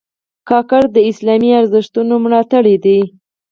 کاکړ 0.49 0.83
د 0.95 0.97
اسلامي 1.09 1.51
ارزښتونو 1.59 2.13
ملاتړي 2.25 2.75
دي. 2.85 2.99